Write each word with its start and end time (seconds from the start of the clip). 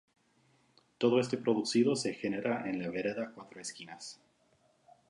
Todo 0.97 1.19
este 1.19 1.37
producido 1.37 1.95
se 1.95 2.15
genera 2.15 2.67
en 2.67 2.81
la 2.81 2.89
vereda 2.89 3.33
Cuatro 3.35 3.61
Esquinas. 3.61 4.19